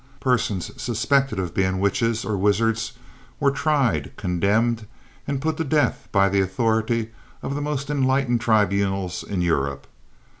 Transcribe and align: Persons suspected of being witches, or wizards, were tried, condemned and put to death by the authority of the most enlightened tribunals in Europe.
Persons 0.19 0.71
suspected 0.81 1.37
of 1.37 1.53
being 1.53 1.79
witches, 1.79 2.25
or 2.25 2.35
wizards, 2.35 2.93
were 3.39 3.51
tried, 3.51 4.17
condemned 4.17 4.87
and 5.27 5.39
put 5.39 5.57
to 5.57 5.63
death 5.63 6.09
by 6.11 6.27
the 6.27 6.41
authority 6.41 7.11
of 7.43 7.53
the 7.53 7.61
most 7.61 7.87
enlightened 7.91 8.41
tribunals 8.41 9.21
in 9.21 9.41
Europe. 9.43 9.85